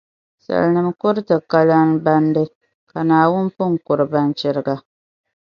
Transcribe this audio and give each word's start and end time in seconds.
Salinima 0.43 0.91
kuriti 0.99 1.35
kalana 1.51 1.95
bandi, 2.05 2.43
ka 2.89 2.99
Naawuni 3.07 3.49
pun 3.55 3.71
kuri 3.85 4.03
banchiriga. 4.11 4.75